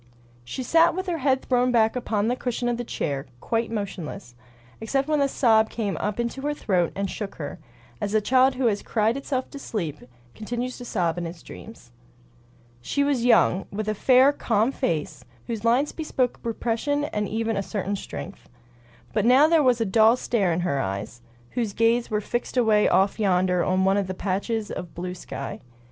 She 0.43 0.63
sat 0.63 0.95
with 0.95 1.05
her 1.05 1.19
head 1.19 1.43
thrown 1.43 1.71
back 1.71 1.95
upon 1.95 2.27
the 2.27 2.35
cushion 2.35 2.67
of 2.67 2.77
the 2.77 2.83
chair, 2.83 3.27
quite 3.39 3.69
motionless, 3.69 4.33
except 4.79 5.07
when 5.07 5.21
a 5.21 5.27
sob 5.27 5.69
came 5.69 5.95
up 5.97 6.19
into 6.19 6.41
her 6.41 6.55
throat 6.55 6.91
and 6.95 7.07
shook 7.07 7.35
her, 7.35 7.59
as 8.01 8.15
a 8.15 8.19
child 8.19 8.55
who 8.55 8.65
has 8.65 8.81
cried 8.81 9.15
itself 9.15 9.51
to 9.51 9.59
sleep 9.59 9.99
continues 10.33 10.75
to 10.79 10.85
sob 10.85 11.19
in 11.19 11.27
its 11.27 11.43
dreams. 11.43 11.91
She 12.81 13.03
was 13.03 13.25
young, 13.25 13.67
with 13.71 13.87
a 13.87 13.93
fair, 13.93 14.33
calm 14.33 14.71
face, 14.71 15.23
whose 15.45 15.63
lines 15.63 15.91
bespoke 15.91 16.39
repression 16.41 17.03
and 17.05 17.29
even 17.29 17.55
a 17.55 17.61
certain 17.61 17.95
strength. 17.95 18.49
But 19.13 19.23
now 19.23 19.47
there 19.47 19.61
was 19.61 19.79
a 19.79 19.85
dull 19.85 20.15
stare 20.17 20.51
in 20.51 20.61
her 20.61 20.79
eyes, 20.81 21.21
whose 21.51 21.73
gaze 21.73 22.09
was 22.09 22.23
fixed 22.23 22.57
away 22.57 22.89
off 22.89 23.19
yonder 23.19 23.63
on 23.63 23.85
one 23.85 23.97
of 23.97 24.07
those 24.07 24.17
patches 24.17 24.71
of 24.71 24.95
blue 24.95 25.13
sky. 25.13 25.59